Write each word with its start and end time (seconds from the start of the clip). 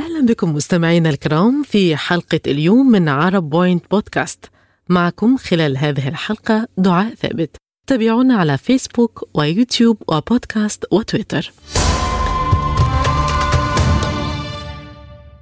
أهلا 0.00 0.26
بكم 0.26 0.54
مستمعينا 0.54 1.10
الكرام 1.10 1.62
في 1.62 1.96
حلقة 1.96 2.40
اليوم 2.46 2.90
من 2.90 3.08
عرب 3.08 3.50
بوينت 3.50 3.84
بودكاست. 3.90 4.44
معكم 4.88 5.36
خلال 5.36 5.78
هذه 5.78 6.08
الحلقة 6.08 6.68
دعاء 6.78 7.14
ثابت. 7.14 7.56
تابعونا 7.86 8.34
على 8.34 8.58
فيسبوك 8.58 9.28
ويوتيوب 9.34 10.02
وبودكاست 10.08 10.84
وتويتر. 10.92 11.52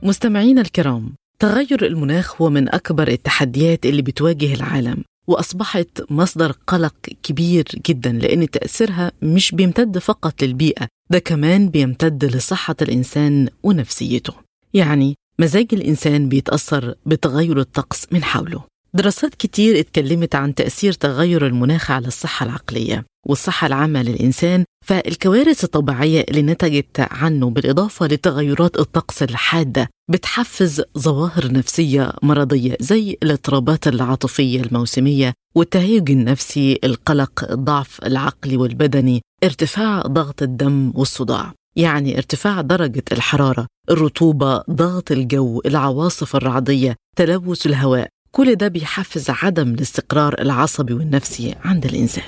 مستمعينا 0.03 0.61
الكرام 0.61 1.15
تغير 1.39 1.87
المناخ 1.87 2.43
هو 2.43 2.51
من 2.51 2.75
أكبر 2.75 3.09
التحديات 3.09 3.87
اللي 3.87 4.03
بتواجه 4.03 4.55
العالم 4.55 5.05
وأصبحت 5.27 6.03
مصدر 6.11 6.53
قلق 6.67 6.95
كبير 7.23 7.65
جدا 7.89 8.13
لأن 8.13 8.51
تأثيرها 8.51 9.13
مش 9.23 9.53
بيمتد 9.53 9.99
فقط 9.99 10.43
للبيئة 10.43 10.87
ده 11.11 11.19
كمان 11.19 11.69
بيمتد 11.69 12.25
لصحة 12.25 12.77
الإنسان 12.83 13.49
ونفسيته. 13.63 14.48
يعني 14.75 15.15
مزاج 15.39 15.67
الإنسان 15.73 16.29
بيتأثر 16.29 16.95
بتغير 17.07 17.61
الطقس 17.61 18.07
من 18.13 18.25
حوله. 18.25 18.63
دراسات 18.95 19.35
كتير 19.35 19.79
اتكلمت 19.81 20.35
عن 20.35 20.55
تأثير 20.55 20.93
تغير 20.93 21.47
المناخ 21.47 21.91
على 21.91 22.07
الصحة 22.07 22.47
العقلية 22.47 23.05
والصحة 23.27 23.67
العامة 23.67 24.03
للإنسان 24.03 24.65
فالكوارث 24.87 25.65
الطبيعية 25.65 26.25
اللي 26.29 26.43
نتجت 26.43 27.07
عنه 27.11 27.51
بالإضافة 27.51 28.07
لتغيرات 28.07 28.79
الطقس 28.79 29.23
الحادة 29.23 29.89
بتحفز 30.11 30.83
ظواهر 30.99 31.53
نفسية 31.53 32.13
مرضية 32.23 32.77
زي 32.81 33.17
الاضطرابات 33.23 33.89
العاطفية 33.89 34.61
الموسمية 34.61 35.35
والتهيج 35.55 36.11
النفسي 36.11 36.79
القلق 36.85 37.51
الضعف 37.51 38.01
العقلي 38.05 38.57
والبدني 38.57 39.21
ارتفاع 39.45 40.03
ضغط 40.03 40.43
الدم 40.43 40.93
والصداع. 40.95 41.53
يعني 41.79 42.17
ارتفاع 42.17 42.61
درجة 42.61 43.03
الحرارة 43.13 43.67
الرطوبة 43.91 44.63
ضغط 44.71 45.11
الجو 45.13 45.63
العواصف 45.67 46.37
الرعدية 46.37 46.97
تلوث 47.17 47.67
الهواء 47.67 48.09
كل 48.33 48.55
ده 48.55 48.69
بيحفز 48.69 49.31
عدم 49.31 49.75
الاستقرار 49.75 50.35
العصبي 50.41 50.93
والنفسي 50.93 51.55
عند 51.65 51.85
الإنسان 51.85 52.25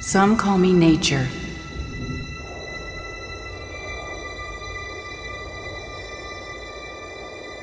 Some 0.00 0.36
call 0.38 0.56
me 0.58 0.72
nature. 0.72 1.26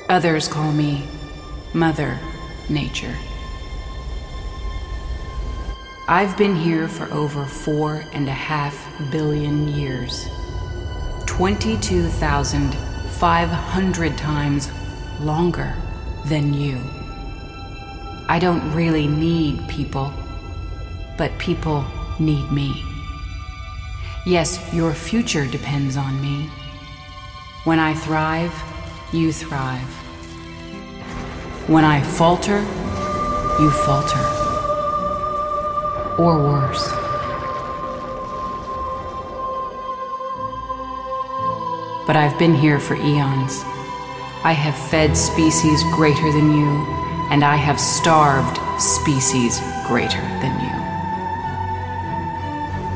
Others 0.08 0.48
call 0.48 0.72
me 0.72 1.02
Mother 1.74 2.18
Nature. 2.68 3.14
I've 6.08 6.36
been 6.36 6.54
here 6.54 6.86
for 6.86 7.12
over 7.12 7.44
four 7.44 8.04
and 8.12 8.28
a 8.28 8.32
half 8.32 8.80
billion 9.10 9.66
years. 9.66 10.28
22,500 11.26 14.16
times 14.16 14.70
longer 15.18 15.74
than 16.26 16.54
you. 16.54 16.80
I 18.28 18.38
don't 18.38 18.72
really 18.72 19.08
need 19.08 19.68
people, 19.68 20.12
but 21.18 21.36
people 21.38 21.84
need 22.20 22.52
me. 22.52 22.84
Yes, 24.24 24.72
your 24.72 24.94
future 24.94 25.44
depends 25.44 25.96
on 25.96 26.22
me. 26.22 26.48
When 27.64 27.80
I 27.80 27.94
thrive, 27.94 28.54
you 29.12 29.32
thrive. 29.32 29.88
When 31.68 31.84
I 31.84 32.00
falter, 32.00 32.60
you 33.60 33.72
falter. 33.72 34.35
Or 36.18 36.38
worse. 36.38 36.90
But 42.06 42.16
I've 42.16 42.38
been 42.38 42.54
here 42.54 42.80
for 42.80 42.94
eons. 42.94 43.62
I 44.42 44.52
have 44.52 44.74
fed 44.90 45.14
species 45.14 45.82
greater 45.92 46.32
than 46.32 46.52
you, 46.52 46.68
and 47.30 47.44
I 47.44 47.56
have 47.56 47.78
starved 47.78 48.58
species 48.80 49.60
greater 49.86 50.22
than 50.40 50.58
you. 50.60 50.76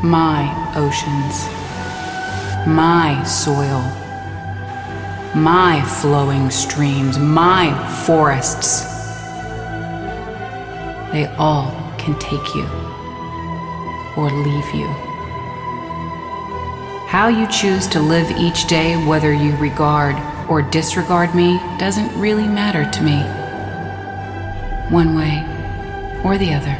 My 0.09 0.49
oceans, 0.75 1.45
my 2.67 3.23
soil, 3.25 3.83
my 5.35 5.83
flowing 6.01 6.49
streams, 6.49 7.19
my 7.19 7.75
forests, 8.07 8.85
they 11.13 11.27
all 11.37 11.71
can 11.99 12.19
take 12.19 12.55
you 12.55 12.67
or 14.21 14.31
leave 14.31 14.75
you. 14.75 14.87
How 17.09 17.29
you 17.29 17.47
choose 17.49 17.87
to 17.89 18.01
live 18.01 18.31
each 18.33 18.67
day, 18.67 18.95
whether 19.07 19.33
you 19.33 19.57
regard 19.57 20.15
or 20.49 20.61
disregard 20.61 21.35
me, 21.35 21.59
doesn't 21.79 22.15
really 22.21 22.47
matter 22.47 22.89
to 22.91 23.03
me. 23.03 23.19
One 24.95 25.17
way 25.17 25.39
or 26.23 26.37
the 26.37 26.53
other. 26.53 26.77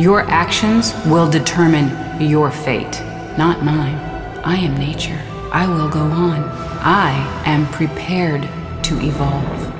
Your 0.00 0.20
actions 0.30 0.94
will 1.06 1.28
determine 1.28 2.20
your 2.20 2.50
fate, 2.50 3.02
not 3.36 3.64
mine. 3.64 3.96
I 4.44 4.56
am 4.56 4.78
nature. 4.78 5.20
I 5.52 5.66
will 5.66 5.88
go 5.88 6.00
on. 6.00 6.44
I 6.82 7.12
am 7.46 7.66
prepared 7.72 8.42
to 8.84 9.00
evolve. 9.00 9.72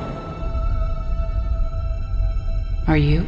Are 2.89 2.97
you? 2.97 3.27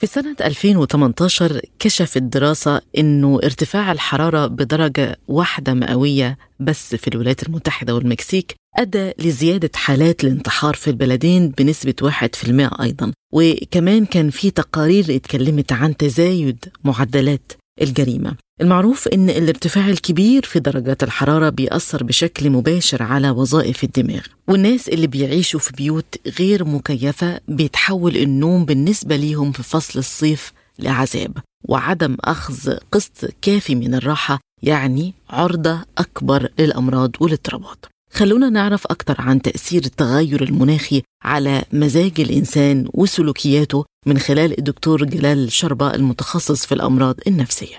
في 0.00 0.06
سنة 0.06 0.36
2018 0.40 1.60
كشفت 1.78 2.18
دراسة 2.18 2.80
إنه 2.98 3.40
ارتفاع 3.44 3.92
الحرارة 3.92 4.46
بدرجة 4.46 5.18
واحدة 5.28 5.74
مئوية 5.74 6.38
بس 6.60 6.94
في 6.94 7.08
الولايات 7.08 7.42
المتحدة 7.42 7.94
والمكسيك 7.94 8.54
أدى 8.78 9.12
لزيادة 9.18 9.70
حالات 9.74 10.24
الانتحار 10.24 10.74
في 10.74 10.90
البلدين 10.90 11.48
بنسبة 11.48 11.94
1% 12.02 12.82
أيضا. 12.82 13.12
وكمان 13.32 14.06
كان 14.06 14.30
في 14.30 14.50
تقارير 14.50 15.16
اتكلمت 15.16 15.72
عن 15.72 15.96
تزايد 15.96 16.64
معدلات 16.84 17.52
الجريمة. 17.82 18.34
المعروف 18.60 19.08
أن 19.08 19.30
الارتفاع 19.30 19.88
الكبير 19.88 20.42
في 20.42 20.60
درجات 20.60 21.02
الحرارة 21.02 21.48
بيأثر 21.48 22.04
بشكل 22.04 22.50
مباشر 22.50 23.02
على 23.02 23.30
وظائف 23.30 23.84
الدماغ 23.84 24.20
والناس 24.48 24.88
اللي 24.88 25.06
بيعيشوا 25.06 25.60
في 25.60 25.72
بيوت 25.72 26.14
غير 26.38 26.64
مكيفة 26.64 27.40
بيتحول 27.48 28.16
النوم 28.16 28.64
بالنسبة 28.64 29.16
ليهم 29.16 29.52
في 29.52 29.62
فصل 29.62 29.98
الصيف 29.98 30.52
لعذاب 30.78 31.38
وعدم 31.68 32.16
أخذ 32.20 32.76
قسط 32.92 33.34
كافي 33.42 33.74
من 33.74 33.94
الراحة 33.94 34.40
يعني 34.62 35.14
عرضة 35.30 35.80
أكبر 35.98 36.48
للأمراض 36.58 37.10
والإضطرابات. 37.20 37.86
خلونا 38.18 38.48
نعرف 38.50 38.84
أكثر 38.86 39.16
عن 39.28 39.36
تأثير 39.42 39.82
التغير 39.90 40.40
المناخي 40.48 41.02
على 41.24 41.54
مزاج 41.72 42.14
الإنسان 42.26 42.76
وسلوكياته 42.94 43.84
من 44.06 44.16
خلال 44.16 44.58
الدكتور 44.58 44.98
جلال 44.98 45.52
شربة 45.52 45.94
المتخصص 45.94 46.66
في 46.66 46.74
الأمراض 46.74 47.14
النفسية. 47.26 47.76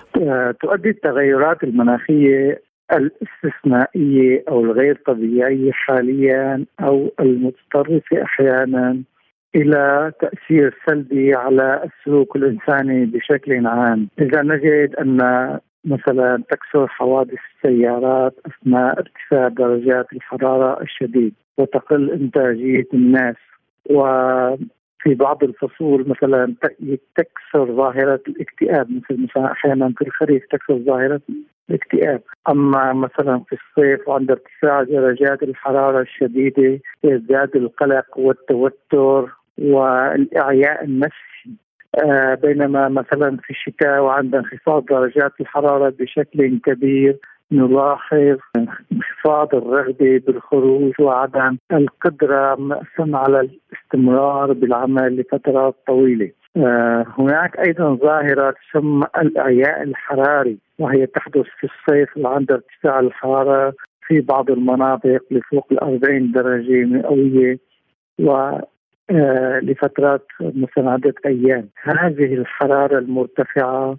تؤدي 0.61 0.89
التغيرات 0.89 1.63
المناخية 1.63 2.61
الاستثنائية 2.93 4.43
أو 4.49 4.63
الغير 4.65 4.99
طبيعية 5.07 5.71
حاليا 5.71 6.65
أو 6.79 7.11
المتطرفة 7.19 8.23
أحيانا 8.23 9.01
إلى 9.55 10.11
تأثير 10.21 10.77
سلبي 10.89 11.33
على 11.35 11.83
السلوك 11.83 12.35
الإنساني 12.35 13.05
بشكل 13.05 13.67
عام. 13.67 14.07
إذا 14.19 14.41
نجد 14.41 14.95
أن 14.95 15.17
مثلا 15.85 16.43
تكثر 16.49 16.87
حوادث 16.87 17.39
السيارات 17.55 18.33
أثناء 18.45 18.99
ارتفاع 18.99 19.47
درجات 19.47 20.13
الحرارة 20.13 20.81
الشديد 20.81 21.33
وتقل 21.57 22.11
إنتاجية 22.11 22.87
الناس. 22.93 23.35
وفي 23.89 25.15
بعض 25.15 25.43
الفصول 25.43 26.09
مثلا 26.09 26.53
تكثر 27.15 27.75
ظاهرة 27.75 28.19
الاكتئاب 28.27 28.87
مثل 28.91 29.23
مثلا 29.23 29.51
أحيانا 29.51 29.93
في 29.97 30.07
الخريف 30.07 30.43
تكثر 30.51 30.77
ظاهرة 30.77 31.21
الاكتئاب. 31.69 32.21
أما 32.49 32.93
مثلا 32.93 33.39
في 33.49 33.55
الصيف 33.55 34.07
وعند 34.07 34.31
ارتفاع 34.31 34.83
درجات 34.83 35.43
الحرارة 35.43 36.01
الشديدة 36.01 36.79
يزداد 37.03 37.55
القلق 37.55 38.17
والتوتر 38.17 39.29
والإعياء 39.57 40.83
النفسي 40.83 41.51
بينما 42.41 42.89
مثلا 42.89 43.37
في 43.37 43.49
الشتاء 43.49 44.01
وعند 44.01 44.35
انخفاض 44.35 44.85
درجات 44.85 45.31
الحرارة 45.41 45.93
بشكل 45.99 46.59
كبير 46.65 47.17
نلاحظ 47.51 48.37
انخفاض 48.91 49.55
الرغبة 49.55 50.21
بالخروج 50.27 50.93
وعدم 50.99 51.57
القدرة 51.71 52.57
على 52.99 53.39
الاستمرار 53.39 54.53
بالعمل 54.53 55.15
لفترات 55.17 55.75
طويلة. 55.87 56.31
آه، 56.57 57.05
هناك 57.17 57.59
أيضا 57.67 57.95
ظاهرة 57.95 58.55
تسمى 58.71 59.05
الأعياء 59.21 59.83
الحراري 59.83 60.57
وهي 60.79 61.05
تحدث 61.05 61.45
في 61.59 61.67
الصيف 61.67 62.25
عند 62.25 62.51
ارتفاع 62.51 62.99
الحرارة 62.99 63.73
في 64.07 64.21
بعض 64.21 64.51
المناطق 64.51 65.21
لفوق 65.31 65.67
ال 65.71 65.79
40 65.79 66.31
درجة 66.31 66.85
مئوية 66.85 67.59
و 68.19 68.31
آه، 68.31 68.67
لفترات 69.61 70.27
مثلا 70.41 70.91
عدة 70.91 71.13
أيام. 71.25 71.69
هذه 71.83 72.33
الحرارة 72.33 72.99
المرتفعة 72.99 73.97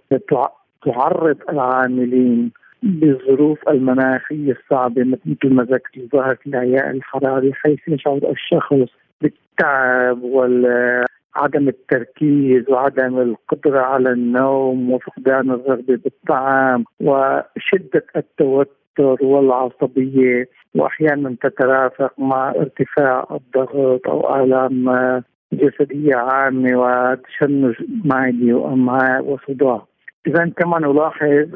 تعرض 0.85 1.37
العاملين 1.51 2.53
بالظروف 2.83 3.69
المناخية 3.69 4.53
الصعبة 4.53 5.05
مثل 5.05 5.55
ما 5.55 5.63
ذكرت 5.63 6.13
ظاهرة 6.13 6.39
الإعياء 6.47 6.91
الحراري 6.91 7.53
حيث 7.53 7.79
يشعر 7.89 8.21
الشخص 8.31 8.93
بالتعب 9.21 10.23
وعدم 10.23 11.69
التركيز 11.69 12.71
وعدم 12.71 13.19
القدرة 13.19 13.81
على 13.81 14.11
النوم 14.11 14.93
وفقدان 14.93 15.51
الرغبة 15.51 15.97
بالطعام 15.97 16.85
وشدة 17.01 18.05
التوتر. 18.17 18.82
والعصبية 19.01 20.49
وأحيانا 20.75 21.37
تترافق 21.43 22.13
مع 22.19 22.51
ارتفاع 22.51 23.27
الضغط 23.31 24.09
أو 24.09 24.45
آلام 24.45 24.91
جسدية 25.53 26.17
عامة 26.17 26.79
وتشنج 26.81 27.75
معدي 28.05 28.53
وأمعاء 28.53 29.25
وصداع. 29.25 29.83
اذا 30.27 30.51
كما 30.57 30.79
نلاحظ 30.79 31.49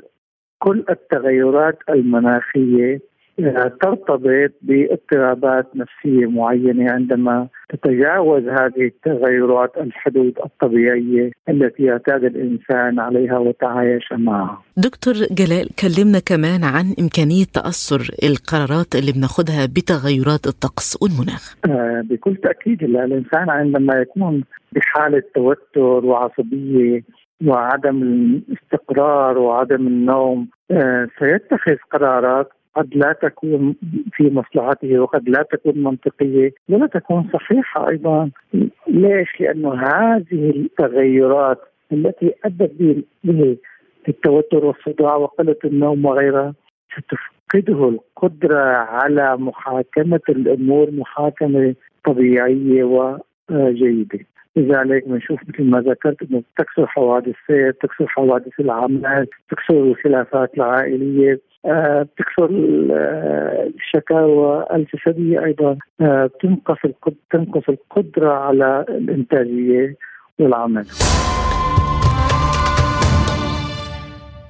كل 0.58 0.84
التغيرات 0.90 1.78
المناخية 1.88 3.00
ترتبط 3.38 4.20
باضطرابات 4.62 5.66
نفسية 5.76 6.26
معينة 6.26 6.92
عندما 6.92 7.48
تتجاوز 7.68 8.42
هذه 8.42 8.84
التغيرات 8.86 9.76
الحدود 9.76 10.34
الطبيعية 10.44 11.30
التي 11.48 11.82
يعتاد 11.82 12.24
الإنسان 12.24 13.00
عليها 13.00 13.38
وتعايش 13.38 14.12
معها. 14.12 14.62
دكتور 14.76 15.14
جلال 15.14 15.68
كلمنا 15.82 16.18
كمان 16.26 16.64
عن 16.64 16.94
إمكانية 17.00 17.44
تأثر 17.54 18.00
القرارات 18.24 18.94
اللي 18.94 19.12
بناخذها 19.12 19.66
بتغيرات 19.66 20.46
الطقس 20.46 20.98
والمناخ. 21.02 21.56
آه 21.66 22.02
بكل 22.10 22.36
تأكيد 22.36 22.82
الإنسان 22.82 23.50
عندما 23.50 23.94
يكون 23.94 24.44
بحالة 24.72 25.22
توتر 25.34 26.06
وعصبية 26.06 27.00
وعدم 27.46 28.02
الاستقرار 28.02 29.38
وعدم 29.38 29.86
النوم 29.86 30.48
آه 30.70 31.08
سيتخذ 31.18 31.76
قرارات 31.92 32.48
قد 32.76 32.94
لا 32.94 33.12
تكون 33.22 33.74
في 34.12 34.30
مصلحته 34.30 34.98
وقد 34.98 35.28
لا 35.28 35.42
تكون 35.52 35.82
منطقية 35.82 36.52
ولا 36.68 36.86
تكون 36.86 37.28
صحيحة 37.32 37.88
أيضا 37.88 38.30
ليش؟ 38.88 39.40
لأنه 39.40 39.74
هذه 39.74 40.50
التغيرات 40.50 41.58
التي 41.92 42.34
أدت 42.44 43.02
به 43.24 43.56
التوتر 44.08 44.64
والصداع 44.64 45.16
وقلة 45.16 45.56
النوم 45.64 46.04
وغيرها 46.04 46.54
ستفقده 46.96 47.88
القدرة 47.88 48.64
على 48.76 49.36
محاكمة 49.36 50.20
الأمور 50.28 50.90
محاكمة 50.90 51.74
طبيعية 52.04 52.84
وجيدة. 53.50 54.18
لذلك 54.56 55.08
بنشوف 55.08 55.40
مثل 55.48 55.64
ما 55.64 55.80
ذكرت 55.80 56.22
إنه 56.22 56.42
تكثر 56.58 56.86
حوادث 56.86 57.34
السير، 57.42 57.70
تكثر 57.70 58.06
حوادث 58.06 58.60
العمل، 58.60 59.26
تكثر 59.50 59.74
الخلافات 59.84 60.54
العائلية، 60.56 61.40
بتكثر 62.02 62.50
الشكاوى 63.74 64.66
الجسدية 64.72 65.44
أيضا. 65.44 65.76
آه، 66.00 66.30
تنقص 66.40 66.78
تنقص 67.30 67.62
القدرة 67.68 68.32
على 68.32 68.84
الإنتاجية 68.88 69.96
والعمل. 70.38 70.86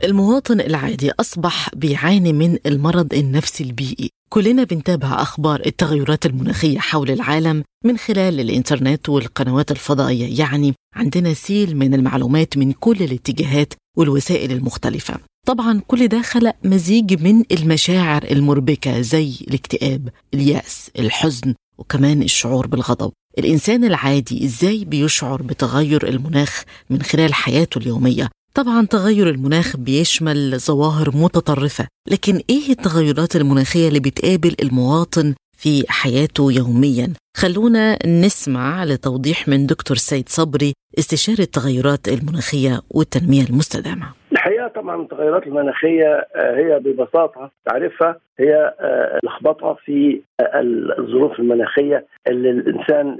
المواطن 0.04 0.60
العادي 0.60 1.10
أصبح 1.20 1.70
بيعاني 1.76 2.32
من 2.32 2.58
المرض 2.66 3.14
النفسي 3.14 3.64
البيئي. 3.64 4.10
كلنا 4.28 4.64
بنتابع 4.64 5.06
أخبار 5.06 5.60
التغيرات 5.66 6.26
المناخية 6.26 6.78
حول 6.78 7.10
العالم 7.10 7.62
من 7.84 7.96
خلال 7.96 8.40
الإنترنت 8.40 9.08
والقنوات 9.08 9.70
الفضائية. 9.70 10.40
يعني 10.40 10.74
عندنا 10.96 11.32
سيل 11.32 11.76
من 11.76 11.94
المعلومات 11.94 12.58
من 12.58 12.72
كل 12.72 12.96
الاتجاهات 12.96 13.74
والوسائل 13.96 14.52
المختلفة. 14.52 15.14
طبعا 15.46 15.80
كل 15.86 16.08
ده 16.08 16.22
خلق 16.22 16.54
مزيج 16.64 17.22
من 17.22 17.42
المشاعر 17.52 18.24
المربكة 18.30 19.00
زي 19.00 19.32
الاكتئاب 19.48 20.08
اليأس 20.34 20.90
الحزن 20.98 21.54
وكمان 21.78 22.22
الشعور 22.22 22.66
بالغضب. 22.66 23.12
الإنسان 23.38 23.84
العادي 23.84 24.44
إزاي 24.44 24.84
بيشعر 24.84 25.42
بتغير 25.42 26.08
المناخ 26.08 26.62
من 26.90 27.02
خلال 27.02 27.34
حياته 27.34 27.78
اليومية؟ 27.78 28.28
طبعا 28.54 28.86
تغير 28.86 29.30
المناخ 29.30 29.76
بيشمل 29.76 30.60
ظواهر 30.60 31.16
متطرفة 31.16 31.88
لكن 32.08 32.40
إيه 32.50 32.70
التغيرات 32.70 33.36
المناخية 33.36 33.88
اللي 33.88 34.00
بتقابل 34.00 34.56
المواطن 34.62 35.34
في 35.58 35.84
حياته 35.88 36.52
يوميا؟ 36.52 37.12
خلونا 37.42 37.98
نسمع 38.24 38.84
لتوضيح 38.84 39.48
من 39.48 39.66
دكتور 39.66 39.96
سيد 39.96 40.28
صبري 40.28 40.72
استشاري 40.98 41.42
التغيرات 41.42 42.08
المناخية 42.08 42.74
والتنمية 42.94 43.44
المستدامة. 43.50 44.06
الحقيقة 44.32 44.68
طبعا 44.68 45.02
التغيرات 45.02 45.46
المناخية 45.46 46.26
آه، 46.36 46.56
هي 46.56 46.78
ببساطة 46.78 47.50
تعرفها 47.66 48.16
هي 48.38 48.74
آه، 48.80 49.18
لخبطة 49.24 49.76
في 49.84 50.20
آه، 50.40 50.60
الظروف 50.98 51.38
المناخية 51.40 52.06
اللي 52.28 52.50
الإنسان 52.50 53.18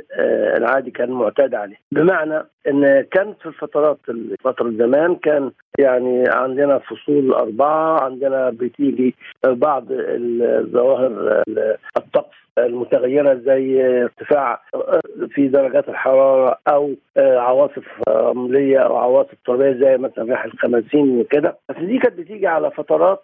العادي 0.58 0.90
كان 0.90 1.10
معتاد 1.10 1.54
عليه 1.54 1.76
بمعنى 1.92 2.42
إن 2.68 3.04
كانت 3.12 3.36
في 3.40 3.46
الفترات 3.46 3.98
فترة 4.44 4.70
زمان 4.70 5.14
كان 5.14 5.50
يعني 5.78 6.24
عندنا 6.28 6.78
فصول 6.78 7.32
أربعة 7.32 8.04
عندنا 8.04 8.50
بتيجي 8.50 9.14
بعض 9.46 9.84
الظواهر 9.90 11.42
الطقس 11.96 12.45
المتغيرة 12.58 13.35
زي 13.35 13.82
ارتفاع 14.03 14.61
في 15.31 15.49
درجات 15.49 15.88
الحرارة 15.88 16.58
أو 16.69 16.94
عواصف 17.19 17.85
رملية 18.08 18.79
أو 18.79 18.97
عواصف 18.97 19.35
ترابية 19.47 19.73
زي 19.73 19.97
مثلا 19.97 20.25
رياح 20.25 20.44
الخمسين 20.44 21.20
وكده. 21.20 21.56
بس 21.69 21.76
دي 21.76 21.99
كانت 21.99 22.19
بتيجي 22.19 22.47
على 22.47 22.70
فترات 22.70 23.23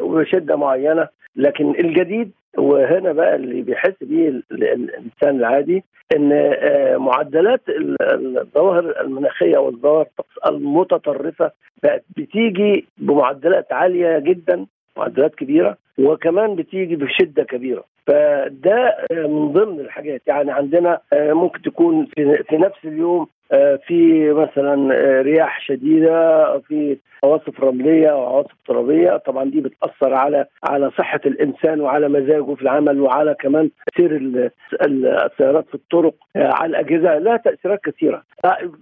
وبشده 0.00 0.56
معينة. 0.56 1.08
لكن 1.36 1.70
الجديد 1.70 2.30
وهنا 2.58 3.12
بقى 3.12 3.34
اللي 3.36 3.62
بيحس 3.62 3.94
بيه 4.00 4.28
الإنسان 4.52 5.36
العادي 5.36 5.84
إن 6.16 6.32
آه، 6.32 6.96
معدلات 6.96 7.60
الظواهر 8.00 9.00
المناخية 9.00 9.58
والظواهر 9.58 10.06
المتطرفة 10.48 11.50
بقت 11.82 12.04
بتيجي 12.16 12.86
بمعدلات 12.98 13.72
عالية 13.72 14.18
جدا 14.18 14.66
معدلات 14.96 15.34
كبيرة. 15.34 15.76
وكمان 15.98 16.54
بتيجي 16.56 16.96
بشدة 16.96 17.42
كبيرة. 17.44 17.84
فده 18.06 18.96
آه، 19.12 19.26
من 19.26 19.52
ضمن 19.52 19.80
الحاجات. 19.80 20.22
يعني 20.26 20.52
عندنا 20.52 20.98
آه، 21.12 21.32
ممكن 21.32 21.62
تكون 21.62 22.06
في 22.48 22.56
نفس 22.56 22.84
اليوم 22.84 23.26
آه، 23.52 23.78
في 23.86 24.30
مثلا 24.32 24.94
رياح 25.22 25.60
شديدة 25.60 26.58
في 26.58 26.96
عواصف 27.24 27.60
رملية 27.60 28.08
أو 28.08 28.24
عواصف 28.24 28.54
ترابية. 28.66 29.16
طبعا 29.16 29.50
دي 29.50 29.60
بتأثر 29.60 30.14
على 30.14 30.44
على 30.70 30.90
صحة 30.90 31.20
الإنسان 31.26 31.80
وعلى 31.80 32.08
مزاجه 32.08 32.54
في 32.54 32.62
العمل 32.62 33.00
وعلى 33.00 33.34
كمان 33.40 33.70
سير 33.96 34.42
السيارات 34.86 35.66
في 35.68 35.74
الطرق 35.74 36.14
على 36.36 36.70
الأجهزة. 36.70 37.18
لها 37.18 37.36
تأثيرات 37.36 37.80
كثيرة. 37.84 38.22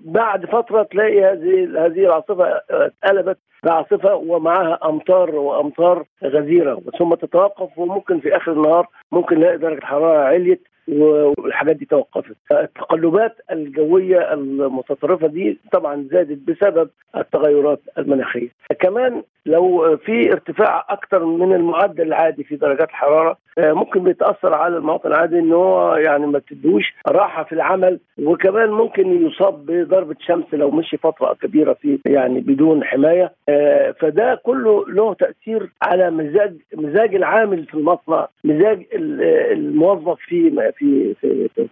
بعد 0.04 0.46
فترة 0.46 0.82
تلاقي 0.82 1.24
هذه 1.24 1.86
هذه 1.86 2.06
العاصفة 2.06 2.60
اتقلبت 2.70 3.38
بعاصفة 3.64 4.14
ومعها 4.14 4.78
أمطار 4.84 5.34
وأمطار 5.34 6.04
غزيرة. 6.24 6.74
ثم 7.00 7.14
تتوقف 7.14 7.78
وممكن 7.78 8.20
في 8.20 8.36
آخر 8.36 8.52
النهار 8.52 8.86
ممكن 9.12 9.36
نلاقي 9.38 9.58
درجة 9.58 9.78
الحراره 9.78 10.18
عليت 10.18 10.62
والحاجات 10.88 11.76
دي 11.76 11.84
توقفت. 11.84 12.36
التقلبات 12.52 13.36
الجوية 13.52 14.32
المتطرفة 14.32 15.26
دي 15.26 15.58
طبعا 15.72 16.08
زادت 16.12 16.38
بسبب 16.50 16.90
التغيرات 17.16 17.80
المناخية. 17.98 18.48
كمان 18.80 19.22
لو 19.46 19.96
في 19.96 20.32
ارتفاع 20.32 20.86
أكثر 20.88 21.24
من 21.24 21.52
المعدل 21.54 22.02
العادي 22.06 22.44
في 22.44 22.56
درجات 22.56 22.88
الحراره 22.88 23.36
ممكن 23.58 24.02
بيتأثر 24.02 24.54
على 24.54 24.76
المواطن 24.76 25.08
العادي 25.08 25.38
إن 25.38 25.52
هو 25.52 25.94
يعني 25.94 26.26
ما 26.26 26.38
تدوش 26.38 26.94
راحة 27.08 27.44
في 27.44 27.52
العمل 27.52 28.00
وكمان 28.18 28.70
ممكن 28.70 29.26
يصاب 29.26 29.66
بضربة 29.66 30.16
شمس 30.20 30.44
لو 30.52 30.70
مشي 30.70 30.96
فترة 30.96 31.34
كبيرة 31.42 31.72
في 31.72 31.98
يعني 32.06 32.40
بدون 32.40 32.84
حماية. 32.84 33.32
آه، 33.48 33.94
فده 34.00 34.40
كله 34.44 34.84
له 34.88 35.14
تأثير 35.14 35.70
على 35.82 36.10
مزاج 36.10 36.56
مزاج 36.74 37.14
العامل 37.14 37.66
في 37.66 37.74
المصنع 37.74 38.28
مزاج 38.44 38.86
الموظف 38.92 40.18
في 40.18 40.50
في 40.78 41.14
في, 41.14 41.48
في 41.54 41.68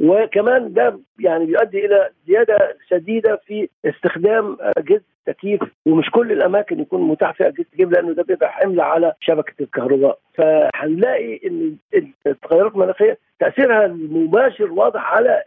وكمان 0.00 0.72
ده 0.72 0.98
يعني 1.20 1.46
بيؤدي 1.46 1.86
إلى 1.86 2.10
زيادة 2.28 2.76
شديدة 2.88 3.40
في 3.46 3.68
استخدام 3.84 4.56
اجهزه 4.60 5.02
تكييف 5.26 5.60
ومش 5.86 6.10
كل 6.10 6.32
الأماكن 6.32 6.80
يكون 6.80 7.02
متاح 7.08 7.32
فيها 7.34 7.46
اجهزه 7.46 7.64
تكييف 7.72 7.90
لأنه 7.90 8.12
ده 8.12 8.22
بيبقى 8.22 8.52
حمل 8.52 8.80
على 8.80 9.12
شبكة 9.20 9.54
الكهرباء. 9.60 10.18
فهنلاقي 10.34 11.40
إن 11.46 11.76
التغيرات 12.26 12.72
المناخية 12.72 13.18
تأثيرها 13.40 13.86
المباشر 13.86 14.72
واضح 14.72 15.12
على 15.12 15.42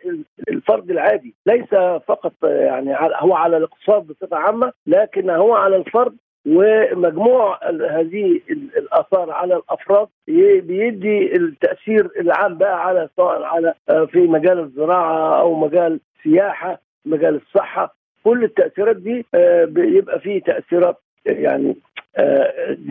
الفرد 0.50 0.92
العادي. 0.92 1.34
ليس 1.46 1.70
فقط 2.08 2.34
يعني 2.44 2.96
هو 3.00 3.34
على 3.36 3.58
الاقتصاد 3.58 4.08
بصفة 4.08 4.38
عامة 4.38 4.72
لكن 4.88 5.30
هو 5.30 5.54
على 5.54 5.76
الفرد 5.76 6.16
ومجموع 6.46 7.60
هذه 8.00 8.40
الآثار 8.78 9.32
على 9.32 9.56
الأفراد 9.56 10.08
بيدي 10.28 11.36
التأثير 11.36 12.10
العام 12.20 12.58
بقى 12.58 12.86
على 12.88 13.10
سواء 13.18 13.44
على 13.44 13.74
في 14.08 14.20
مجال 14.28 14.60
الزراعة 14.60 15.40
أو 15.42 15.56
مجال 15.56 16.00
السياحه 16.20 16.80
مجال 17.06 17.36
الصحة. 17.36 17.96
كل 18.24 18.44
التأثيرات 18.44 18.96
دي 18.96 19.26
بيبقى 19.66 20.20
فيه 20.20 20.42
تأثيرات 20.42 20.98
يعني 21.26 21.76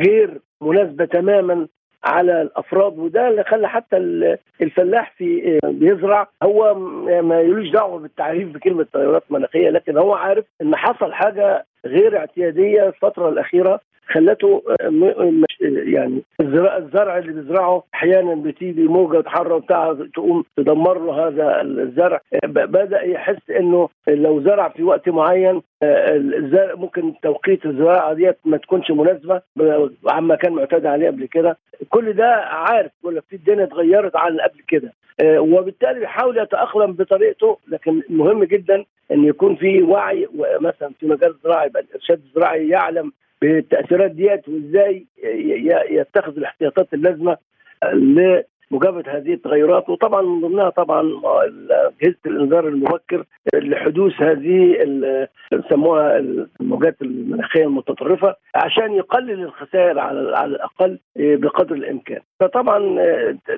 غير 0.06 0.40
مناسبة 0.60 1.04
تماما 1.04 1.66
على 2.04 2.42
الأفراد 2.42 2.98
وده 2.98 3.28
اللي 3.28 3.44
خلى 3.44 3.68
حتى 3.68 3.96
الفلاح 4.60 5.12
في 5.16 5.58
بيزرع. 5.64 6.28
هو 6.42 6.74
ما 7.22 7.40
يلوش 7.40 7.68
دعوة 7.68 7.98
بالتعريف 7.98 8.48
بكلمة 8.48 8.86
تغيرات 8.92 9.22
مناخية 9.30 9.70
لكن 9.70 9.98
هو 9.98 10.14
عارف 10.14 10.44
إن 10.62 10.76
حصل 10.76 11.12
حاجة 11.12 11.64
غير 11.86 12.18
اعتيادية 12.18 12.86
الفترة 12.88 13.28
الأخيرة. 13.28 13.80
خلته 14.08 14.62
يعني 15.86 16.22
الزرع 16.40 17.18
اللي 17.18 17.32
بيزرعه 17.32 17.84
أحيانا 17.94 18.34
بتيجي 18.34 18.82
موجه 18.82 19.28
حاره 19.28 19.58
بتاع 19.58 19.96
تقوم 20.14 20.44
تدمر 20.56 20.98
له 20.98 21.26
هذا 21.28 21.60
الزرع. 21.60 22.20
بدأ 22.44 23.02
يحس 23.02 23.50
إنه 23.50 23.88
لو 24.08 24.40
زرع 24.42 24.68
في 24.68 24.82
وقت 24.82 25.08
معين 25.08 25.62
الزرع 25.82 26.74
ممكن 26.74 27.14
توقيت 27.22 27.66
الزراعة 27.66 28.12
ديت 28.14 28.38
ما 28.44 28.56
تكونش 28.56 28.90
مناسبة 28.90 29.40
عما 30.08 30.34
كان 30.34 30.52
معتاد 30.52 30.86
عليه 30.86 31.06
قبل 31.06 31.26
كده. 31.26 31.56
كل 31.90 32.12
ده 32.12 32.34
عارف 32.36 32.92
ولا 33.02 33.20
في 33.20 33.36
الدنيا 33.36 33.64
اتغيرت 33.64 34.16
عن 34.16 34.40
قبل 34.40 34.60
كده. 34.68 34.92
وبالتالي 35.24 36.00
بيحاول 36.00 36.38
يتأقلم 36.38 36.92
بطريقته 36.92 37.58
لكن 37.68 38.02
مهم 38.08 38.44
جدا 38.44 38.84
إن 39.12 39.24
يكون 39.24 39.56
في 39.56 39.82
وعي 39.82 40.28
مثلا 40.60 40.90
في 41.00 41.06
مجال 41.06 41.30
الزراعه 41.30 41.64
يبقى 41.64 41.82
الإرشاد 41.82 42.20
الزراعي 42.26 42.68
يعلم 42.68 43.12
بالتأثيرات 43.42 44.10
ديت 44.10 44.48
وإزاي 44.48 45.06
يتخذ 45.90 46.36
الاحتياطات 46.36 46.94
اللازمة 46.94 47.36
لمجابهة 47.92 49.16
هذه 49.16 49.34
التغيرات. 49.34 49.88
وطبعا 49.88 50.22
من 50.22 50.40
ضمنها 50.40 50.70
طبعا 50.70 51.00
اجهزه 52.02 52.16
الإنذار 52.26 52.68
المبكر 52.68 53.24
لحدوث 53.54 54.12
هذه 54.22 54.76
يسموها 55.52 56.18
الموجات 56.60 56.96
المناخية 57.02 57.64
المتطرفة 57.64 58.34
عشان 58.54 58.92
يقلل 58.92 59.42
الخسائر 59.42 59.98
على 59.98 60.36
على 60.36 60.50
الأقل 60.50 60.98
بقدر 61.16 61.74
الإمكان. 61.74 62.20
فطبعا 62.40 62.96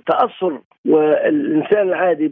تأثر 0.07 0.61
والإنسان 0.87 1.89
العادي 1.89 2.29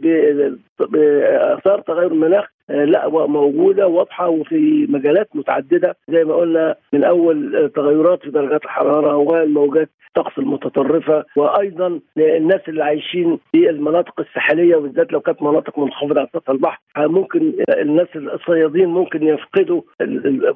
بإثار 0.79 1.79
تغير 1.81 2.11
المناخ 2.11 2.53
لا 2.69 3.09
موجودة 3.27 3.87
واضحة 3.87 4.29
وفي 4.29 4.87
مجالات 4.89 5.29
متعددة. 5.35 5.95
زي 6.09 6.23
ما 6.23 6.35
قلنا 6.35 6.75
من 6.93 7.03
أول 7.03 7.71
تغيرات 7.75 8.21
في 8.23 8.29
درجات 8.31 8.63
الحرارة 8.65 9.15
والموجات 9.15 9.89
الطقس 10.17 10.37
المتطرفة. 10.39 11.25
وأيضا 11.35 11.99
الناس 12.17 12.61
اللي 12.67 12.83
عايشين 12.83 13.39
في 13.51 13.69
المناطق 13.69 14.19
الساحلية 14.19 14.75
وبالذات 14.75 15.13
لو 15.13 15.19
كانت 15.19 15.41
مناطق 15.41 15.79
منخفضة 15.79 16.19
على 16.19 16.29
سطح 16.33 16.49
البحر 16.49 16.79
ممكن 16.97 17.53
الناس 17.77 18.07
الصيادين 18.15 18.85
ممكن 18.89 19.23
يفقدوا 19.23 19.81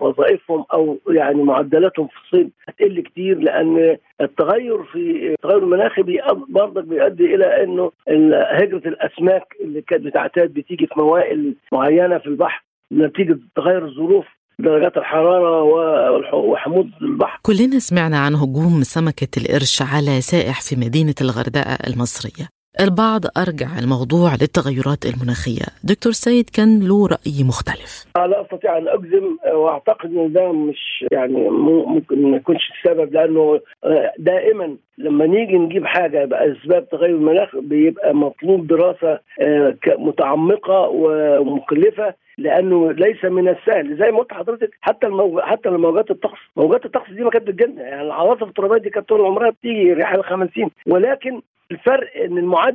وظائفهم 0.02 0.66
أو 0.74 0.98
يعني 1.10 1.44
معدلاتهم 1.44 2.08
في 2.08 2.14
الصيد 2.26 2.52
هتقل 2.68 3.00
كتير 3.02 3.40
لأن 3.40 3.98
التغير 4.22 4.84
في 4.84 5.30
التغير 5.34 5.58
المناخي 5.58 6.04
برضك 6.50 6.84
بيؤدي 6.84 7.36
إلى 7.36 7.64
إنه 7.64 7.92
هجرة 8.34 8.82
الأسماك 8.88 9.44
اللي 9.62 9.82
كانت 9.82 10.04
بتعتاد 10.06 10.54
بتيجي 10.54 10.88
في 10.88 10.94
موائل 11.00 11.54
معينة. 11.74 11.97
في 12.20 12.28
البحر 12.28 12.66
نتيجة 12.92 13.40
تغير 13.56 13.86
الظروف 13.86 14.26
درجات 14.60 14.98
الحرارة 14.98 15.64
وحموض 16.34 16.90
البحر. 17.02 17.40
كلنا 17.42 17.80
سمعنا 17.80 18.20
عن 18.20 18.36
هجوم 18.36 18.84
سمكة 18.84 19.28
القرش 19.38 19.82
على 19.82 20.22
سائح 20.22 20.62
في 20.62 20.76
مدينة 20.76 21.16
الغردقة 21.22 21.78
المصرية. 21.88 22.57
البعض 22.82 23.22
أرجع 23.38 23.68
الموضوع 23.80 24.32
للتغيرات 24.42 25.06
المناخية. 25.06 25.66
دكتور 25.84 26.12
سيد 26.12 26.50
كان 26.50 26.80
له 26.88 27.08
رأي 27.08 27.44
مختلف. 27.48 28.06
لا 28.18 28.42
أستطيع 28.42 28.78
أن 28.78 28.88
أجزم 28.88 29.38
وأعتقد 29.54 30.10
أن 30.16 30.34
ده 30.34 30.52
مش 30.52 31.06
يعني 31.12 31.50
ممكن 31.50 32.32
ما 32.32 32.38
يكونش 32.38 32.72
السبب 32.72 33.14
لأنه 33.14 33.60
دائما 34.20 34.76
لما 34.98 35.26
نيجي 35.26 35.58
نجيب 35.58 35.86
حاجة 35.86 36.22
يبقى 36.22 36.52
أسباب 36.52 36.90
تغير 36.90 37.10
المناخ 37.10 37.56
بيبقى 37.56 38.16
مطلوب 38.16 38.68
دراسة 38.68 39.20
متعمقة 39.88 40.80
ومكلفة 41.40 42.14
لأنه 42.38 42.92
ليس 42.92 43.26
من 43.26 43.48
السهل. 43.48 43.98
زي 44.00 44.12
ما 44.12 44.18
قلت 44.20 44.34
حضرتك 44.34 44.70
حتى 44.82 45.08
الموج... 45.08 45.40
حتى 45.42 45.70
موجات 45.70 46.12
الطقس. 46.12 46.40
موجات 46.58 46.86
الطقس 46.86 47.12
دي 47.12 47.24
ما 47.24 47.30
كانت 47.30 47.48
بتجيلنا 47.48 47.82
يعني 47.82 48.02
العواصف 48.02 48.44
الترابية 48.44 48.78
دي 48.78 48.90
كانت 48.90 49.10
طول 49.10 49.22
عمرها 49.22 49.50
بتيجي 49.50 49.94
رياح 49.94 50.14
ال 50.14 50.24
50 50.24 50.70
ولكن 50.88 51.42
الفرق 51.72 52.08
إن 52.26 52.38
المعدل 52.38 52.67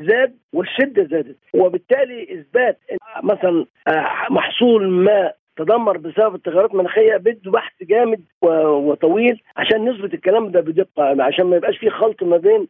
زاد 0.00 0.36
والشدة 0.52 1.04
زادت 1.04 1.36
وبالتالي 1.54 2.40
إثبات 2.40 2.78
مثلا 3.22 3.66
محصول 4.30 4.88
ما 4.88 5.32
تدمر 5.56 5.96
بسبب 5.96 6.34
التغيرات 6.34 6.70
المناخية 6.70 7.16
بده 7.16 7.50
بحث 7.50 7.72
جامد 7.82 8.20
وطويل 8.42 9.42
عشان 9.56 9.88
نثبت 9.88 10.14
الكلام 10.14 10.50
ده 10.50 10.60
بدقة 10.60 11.22
عشان 11.22 11.44
ما 11.46 11.56
يبقاش 11.56 11.78
في 11.78 11.90
خلط 11.90 12.22
ما 12.22 12.36
بين 12.36 12.68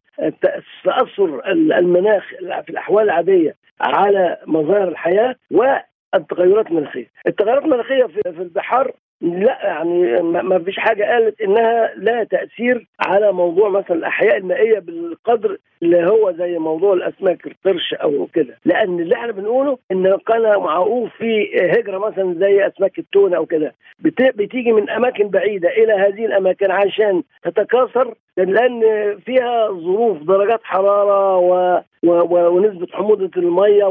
تأثر 0.84 1.42
المناخ 1.78 2.24
في 2.62 2.70
الأحوال 2.70 3.04
العادية 3.04 3.56
على 3.80 4.38
مظاهر 4.46 4.88
الحياة 4.88 5.36
والتغيرات 5.50 6.66
المناخية. 6.66 7.06
التغيرات 7.26 7.62
المناخية 7.64 8.04
في 8.04 8.42
البحار 8.42 8.92
لا 9.20 9.58
يعني 9.62 10.22
ما 10.22 10.58
فيش 10.58 10.78
حاجة 10.78 11.04
قالت 11.04 11.40
إنها 11.40 11.92
لا 11.96 12.24
تأثير 12.24 12.86
على 13.00 13.32
موضوع 13.32 13.68
مثلا 13.68 13.96
الأحياء 13.96 14.36
المائية 14.36 14.78
بالقدر 14.78 15.58
اللي 15.82 16.06
هو 16.06 16.32
زي 16.32 16.58
موضوع 16.58 16.92
الأسماك 16.92 17.46
القرش 17.46 17.94
أو 17.94 18.26
كده. 18.34 18.58
لأن 18.64 19.00
اللي 19.00 19.14
إحنا 19.14 19.32
بنقوله 19.32 19.78
إن 19.92 20.18
كان 20.26 20.42
معقوف 20.42 21.10
في 21.18 21.48
هجرة 21.72 21.98
مثلا 21.98 22.34
زي 22.38 22.66
أسماك 22.66 22.98
التونة 22.98 23.36
أو 23.36 23.46
كده. 23.46 23.74
بتيجي 24.36 24.72
من 24.72 24.90
أماكن 24.90 25.28
بعيدة 25.28 25.68
إلى 25.68 25.92
هذه 25.92 26.26
الأماكن 26.26 26.70
عشان 26.70 27.22
تتكاثر 27.42 28.14
لأن 28.36 28.80
فيها 29.24 29.68
ظروف 29.70 30.22
درجات 30.22 30.60
حرارة 30.64 31.36
و 31.36 31.80
ونسبة 32.02 32.86
حموضة 32.92 33.30
المية 33.36 33.84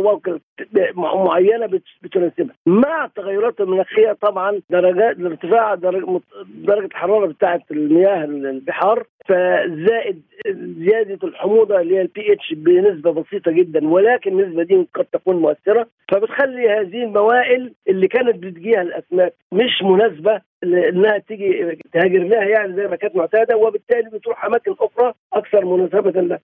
معينة 0.95 1.79
بتناسبها. 2.03 2.55
مع 2.65 3.05
التغيرات 3.05 3.61
المناخيه 3.61 4.11
طبعا 4.21 4.61
درجات 4.69 5.19
ارتفاع 5.19 5.75
درجه 5.75 6.85
الحرارة 6.85 7.25
بتاعه 7.27 7.61
المياه 7.71 8.23
البحار 8.25 9.03
فزائد 9.25 10.21
زيادة 10.77 11.27
الحموضة 11.27 11.79
اللي 11.81 11.95
هي 11.97 12.01
البي 12.01 12.33
اتش 12.33 12.53
بنسبة 12.53 13.11
بسيطة 13.11 13.51
جدا 13.51 13.87
ولكن 13.89 14.39
النسبة 14.39 14.63
دي 14.63 14.87
قد 14.93 15.05
تكون 15.05 15.35
مؤثرة 15.35 15.87
فبتخلي 16.11 16.69
هذه 16.69 17.03
الموائل 17.03 17.73
اللي 17.89 18.07
كانت 18.07 18.35
بتجيها 18.35 18.81
الأسماك 18.81 19.33
مش 19.51 19.83
مناسبة 19.83 20.41
انها 20.63 21.17
تيجي 21.17 21.79
تهاجر 21.93 22.23
لها 22.23 22.43
يعني 22.43 22.75
زي 22.75 22.87
ما 22.87 22.95
كانت 22.95 23.15
معتادة 23.15 23.57
وبالتالي 23.57 24.09
بتروح 24.09 24.45
أماكن 24.45 24.75
أخرى 24.79 25.13
أكثر 25.33 25.65
مناسبة 25.65 26.21
لها. 26.21 26.39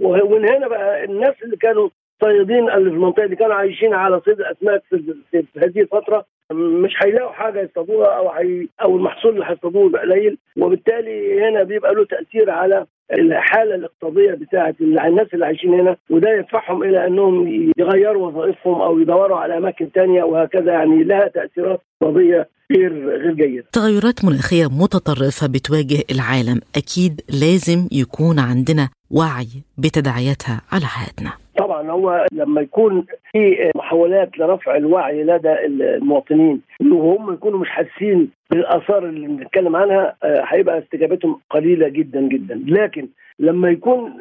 ومن 0.00 0.48
هنا 0.48 0.68
بقى 0.68 1.04
الناس 1.04 1.34
اللي 1.42 1.56
كانوا 1.56 1.88
صيادين 2.20 2.70
اللي 2.70 2.90
في 2.90 2.96
المنطقة 2.96 3.24
اللي 3.24 3.36
كانوا 3.36 3.54
عايشين 3.54 3.94
على 3.94 4.20
صيد 4.24 4.40
الاسماك 4.40 4.82
في, 4.90 5.14
في 5.30 5.44
هذه 5.58 5.80
الفترة 5.80 6.24
مش 6.52 6.92
هيلاقوا 7.04 7.32
حاجة 7.32 7.60
يصطادوها 7.60 8.06
أو 8.18 8.30
حي 8.30 8.68
أو 8.82 8.96
المحصول 8.96 9.32
اللي 9.34 9.44
هيصطادوه 9.48 10.00
قليل 10.00 10.38
وبالتالي 10.56 11.40
هنا 11.48 11.62
بيبقى 11.62 11.94
له 11.94 12.04
تأثير 12.04 12.50
على 12.50 12.86
الحالة 13.12 13.74
الاقتصادية 13.74 14.32
بتاعه 14.32 14.74
الناس 14.80 15.26
اللي 15.34 15.46
عايشين 15.46 15.74
هنا 15.80 15.96
وده 16.10 16.30
يدفعهم 16.30 16.82
إلى 16.82 17.06
أنهم 17.06 17.48
يغيروا 17.78 18.26
وظائفهم 18.26 18.80
أو 18.82 18.98
يدوروا 18.98 19.36
على 19.38 19.56
أماكن 19.58 19.88
ثانية 19.94 20.22
وهكذا 20.22 20.72
يعني 20.72 21.04
لها 21.04 21.28
تأثيرات 21.28 21.80
اقتصادية 22.02 22.48
غير 22.72 22.92
غير 23.08 23.32
جيدة. 23.34 23.64
تغيرات 23.72 24.24
مناخية 24.24 24.66
متطرفة 24.66 25.46
بتواجه 25.46 26.02
العالم، 26.14 26.60
أكيد 26.76 27.20
لازم 27.40 27.88
يكون 27.92 28.38
عندنا 28.38 28.88
وعي 29.10 29.48
بتداعياتها 29.78 30.62
على 30.72 30.84
حياتنا. 30.86 31.32
طبعا 31.68 31.90
هو 31.90 32.26
لما 32.32 32.60
يكون 32.60 33.04
في 33.32 33.70
محاولات 33.76 34.38
لرفع 34.38 34.76
الوعي 34.76 35.22
لدى 35.24 35.52
المواطنين 35.64 36.60
وهم 36.92 37.32
يكونوا 37.32 37.58
مش 37.58 37.68
حاسين 37.68 38.30
بالآثار 38.50 39.04
اللي 39.04 39.26
بنتكلم 39.28 39.76
عنها 39.76 40.14
هيبقى 40.24 40.78
استجابتهم 40.78 41.40
قليلة 41.50 41.88
جدا 41.88 42.20
جدا. 42.20 42.62
لكن 42.66 43.08
لما 43.40 43.70
يكون 43.70 44.12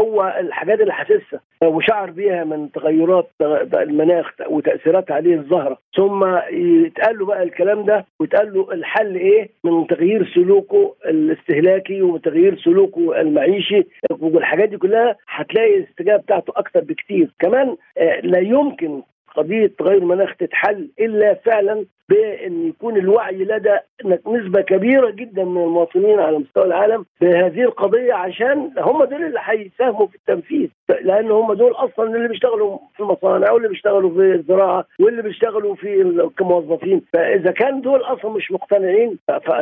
هو 0.00 0.36
الحاجات 0.40 0.80
اللي 0.80 0.92
حاسسها 0.92 1.40
وشعر 1.64 2.10
بيها 2.10 2.44
من 2.44 2.72
تغيرات 2.72 3.30
المناخ 3.74 4.32
وتاثيراتها 4.48 5.14
عليه 5.14 5.34
الظاهره 5.34 5.78
ثم 5.96 6.24
يتقال 6.52 7.18
له 7.18 7.26
بقى 7.26 7.42
الكلام 7.42 7.84
ده 7.84 8.04
ويتقال 8.20 8.54
له 8.54 8.72
الحل 8.72 9.14
إيه؟ 9.16 9.48
من 9.64 9.86
تغيير 9.86 10.30
سلوكه 10.34 10.94
الاستهلاكي 11.06 12.02
وتغيير 12.02 12.56
سلوكه 12.58 13.20
المعيشي 13.20 13.82
والحاجات 14.20 14.68
دي 14.68 14.76
كلها 14.76 15.16
هتلاقي 15.28 15.76
الاستجابة 15.78 16.22
بتاعته 16.22 16.52
أكثر 16.56 16.71
بكتير 16.80 17.30
كمان 17.38 17.76
لا 18.22 18.38
يمكن 18.38 19.02
قضية 19.36 19.66
تغير 19.78 19.98
المناخ 19.98 20.36
تتحل 20.36 20.90
إلا 21.00 21.34
فعلا 21.34 21.84
بأن 22.08 22.68
يكون 22.68 22.96
الوعي 22.96 23.36
لدى 23.44 23.76
نسبة 24.26 24.60
كبيرة 24.60 25.10
جدا 25.10 25.44
من 25.44 25.62
المواطنين 25.62 26.20
على 26.20 26.38
مستوى 26.38 26.64
العالم 26.64 27.04
بهذه 27.20 27.60
القضية 27.62 28.14
عشان 28.14 28.70
هم 28.78 29.04
دول 29.04 29.24
اللي 29.24 29.38
هيساهموا 29.42 30.06
في 30.06 30.14
التنفيذ. 30.14 30.68
لأن 31.02 31.30
هم 31.30 31.52
دول 31.52 31.72
أصلا 31.72 32.16
اللي 32.16 32.28
بيشتغلوا 32.28 32.78
في 32.96 33.00
المصانع 33.00 33.50
واللي 33.52 33.68
بيشتغلوا 33.68 34.10
في 34.10 34.34
الزراعة 34.34 34.84
واللي 35.00 35.22
بيشتغلوا 35.22 35.74
في 35.74 36.28
كموظفين. 36.38 37.02
فإذا 37.12 37.50
كان 37.50 37.80
دول 37.80 38.00
أصلا 38.00 38.30
مش 38.30 38.52
مقتنعين 38.52 39.18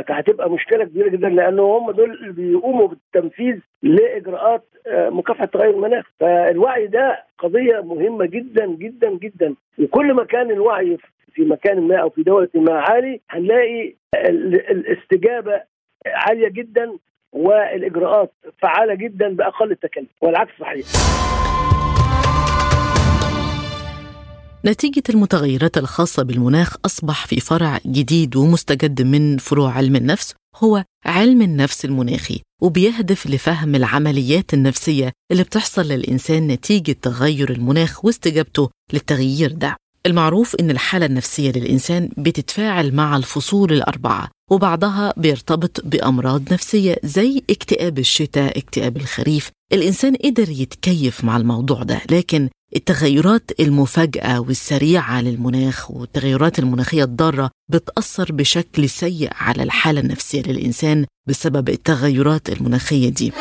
فهتبقى 0.07 0.51
مشكلة 0.51 0.85
كبيرة 0.85 1.09
جدا 1.09 1.29
لأن 1.29 1.59
هم 1.59 1.91
دول 1.91 2.11
اللي 2.11 2.33
بيقوموا 2.33 2.89
بالتنفيذ 2.89 3.57
لإجراءات 3.83 4.63
مكافحة 4.89 5.45
تغير 5.45 5.71
المناخ. 5.71 6.05
فالوعي 6.21 6.87
ده 6.87 7.25
قضية 7.39 7.81
مهمة 7.81 8.27
جدا 8.27 8.67
جدا 8.67 9.11
جدا. 9.11 9.55
وكل 9.79 10.15
ما 10.15 10.25
كان 10.25 10.51
الوعي 10.51 10.99
في 11.35 11.43
مكان 11.43 11.89
ما 11.89 11.97
أو 12.03 12.11
في 12.11 12.23
دولة 12.23 12.49
ما 12.55 12.73
عالي 12.81 13.21
هنلاقي 13.31 13.95
الاستجابة 14.71 15.63
عالية 16.07 16.49
جدا 16.49 16.99
والإجراءات 17.33 18.33
فعالة 18.63 18.95
جدا 18.95 19.29
بأقل 19.37 19.71
التكلف 19.73 20.09
والعكس 20.21 20.53
صحيح. 20.61 20.87
نتيجة 24.65 25.03
المتغيرات 25.11 25.79
الخاصة 25.79 26.23
بالمناخ 26.23 26.77
أصبح 26.87 27.27
في 27.27 27.41
فرع 27.41 27.79
جديد 27.87 28.37
ومستجد 28.37 29.03
من 29.03 29.37
فروع 29.39 29.73
علم 29.73 29.97
النفس 29.97 30.35
هو 30.57 30.85
علم 31.07 31.43
النفس 31.43 31.85
المناخي 31.85 32.41
وبيهدف 32.63 33.27
لفهم 33.27 33.75
العمليات 33.75 34.55
النفسية 34.55 35.13
اللي 35.33 35.43
بتحصل 35.43 35.83
للإنسان 35.83 36.47
نتيجة 36.49 36.93
تغير 37.03 37.51
المناخ 37.51 38.05
واستجابته 38.05 38.71
للتغيير 38.93 39.53
ده. 39.53 39.77
المعروف 40.07 40.55
إن 40.61 40.71
الحالة 40.71 41.07
النفسية 41.07 41.51
للإنسان 41.53 42.09
بتتفاعل 42.17 42.95
مع 42.95 43.17
الفصول 43.17 43.73
الأربعة 43.73 44.29
وبعضها 44.51 45.15
بيرتبط 45.17 45.81
بأمراض 45.85 46.53
نفسية 46.53 46.97
زي 47.05 47.43
اكتئاب 47.51 47.99
الشتاء 47.99 48.59
اكتئاب 48.59 48.97
الخريف. 48.97 49.51
الإنسان 49.73 50.17
قدر 50.17 50.49
يتكيف 50.49 51.25
مع 51.25 51.37
الموضوع 51.37 51.83
ده 51.83 52.01
لكن 52.11 52.49
التغيرات 52.77 53.51
المفاجئة 53.61 54.39
والسريعة 54.39 55.21
للمناخ 55.23 55.91
والتغيرات 55.91 56.59
المناخية 56.59 57.05
الضارة 57.05 57.51
بتأثر 57.71 58.33
بشكل 58.33 58.89
سيء 58.89 59.31
على 59.35 59.63
الحالة 59.63 60.01
النفسية 60.01 60.43
للإنسان 60.43 61.07
بسبب 61.29 61.69
التغيرات 61.69 62.49
المناخية 62.49 63.09
دي. 63.09 63.33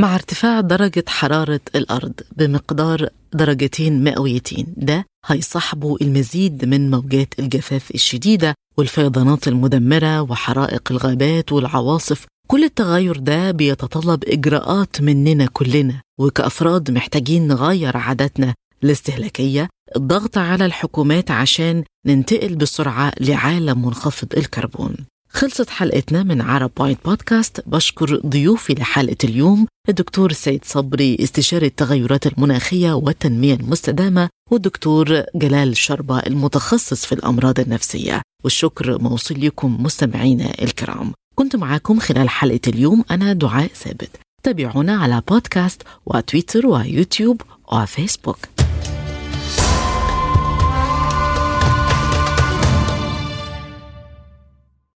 مع 0.00 0.14
ارتفاع 0.14 0.60
درجة 0.60 1.04
حرارة 1.08 1.60
الأرض 1.74 2.12
بمقدار 2.36 3.08
درجتين 3.32 4.04
مئويتين. 4.04 4.66
ده 4.76 5.04
هيصاحبه 5.26 5.96
المزيد 6.02 6.64
من 6.64 6.90
موجات 6.90 7.34
الجفاف 7.38 7.90
الشديدة 7.90 8.54
والفيضانات 8.78 9.48
المدمرة 9.48 10.22
وحرائق 10.22 10.82
الغابات 10.90 11.52
والعواصف. 11.52 12.26
كل 12.46 12.64
التغير 12.64 13.16
ده 13.16 13.50
بيتطلب 13.50 14.24
إجراءات 14.24 15.00
مننا 15.00 15.46
كلنا 15.52 16.00
وكأفراد 16.20 16.90
محتاجين 16.90 17.48
نغير 17.48 17.96
عاداتنا 17.96 18.54
الاستهلاكية. 18.84 19.68
الضغط 19.96 20.38
على 20.38 20.66
الحكومات 20.66 21.30
عشان 21.30 21.84
ننتقل 22.06 22.56
بسرعة 22.56 23.12
لعالم 23.20 23.86
منخفض 23.86 24.28
الكربون. 24.36 24.96
خلصت 25.32 25.70
حلقتنا 25.70 26.22
من 26.22 26.40
عرب 26.40 26.70
بوينت 26.76 26.98
بودكاست. 27.04 27.62
بشكر 27.66 28.20
ضيوفي 28.26 28.74
لحلقة 28.74 29.16
اليوم 29.24 29.66
الدكتور 29.88 30.32
سيد 30.32 30.64
صبري 30.64 31.16
استشاري 31.20 31.66
التغيرات 31.66 32.26
المناخية 32.26 32.92
والتنمية 32.92 33.54
المستدامة 33.54 34.28
والدكتور 34.50 35.22
جلال 35.34 35.76
شربة 35.76 36.18
المتخصص 36.18 37.06
في 37.06 37.12
الأمراض 37.12 37.60
النفسية. 37.60 38.22
والشكر 38.44 39.02
موصول 39.02 39.40
لكم 39.40 39.82
مستمعينا 39.82 40.62
الكرام. 40.62 41.12
كنت 41.34 41.56
معاكم 41.56 41.98
خلال 41.98 42.28
حلقة 42.28 42.60
اليوم 42.68 43.04
أنا 43.10 43.32
دعاء 43.32 43.70
ثابت. 43.74 44.10
تابعونا 44.42 44.96
على 44.96 45.22
بودكاست 45.28 45.82
وتويتر 46.06 46.66
ويوتيوب 46.66 47.42
وفيسبوك. 47.72 48.38